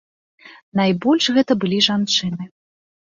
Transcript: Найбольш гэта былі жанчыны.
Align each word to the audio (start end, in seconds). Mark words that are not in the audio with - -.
Найбольш 0.79 1.27
гэта 1.35 1.57
былі 1.65 1.77
жанчыны. 1.89 2.43